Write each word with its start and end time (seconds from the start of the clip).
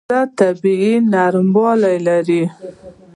زړه 0.09 0.21
د 0.29 0.33
طبیعت 0.39 1.01
نرموالی 1.13 1.97
لري. 2.07 2.43